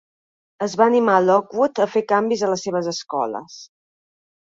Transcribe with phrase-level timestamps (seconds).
[0.65, 3.63] Es va animar a Lockwood a fer canvis a les seves escoles.